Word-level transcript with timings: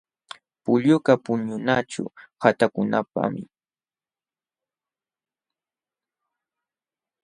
Pullukaq 0.63 1.19
puñunaćhu 1.25 2.03
qatakunapaqmi. 2.41 3.43